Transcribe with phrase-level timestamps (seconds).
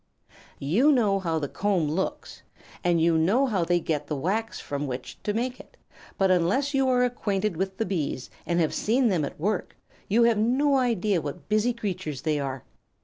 [0.57, 2.41] You know how the comb looks,
[2.83, 5.77] and you know how they get the wax from which to make it,
[6.17, 9.75] but unless you are acquainted with the Bees, and have seen them at work,
[10.07, 12.63] you have no idea what busy creatures they are.